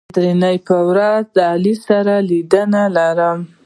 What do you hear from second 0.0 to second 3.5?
د درېنۍ په ورځ علي سره لیدنه لرم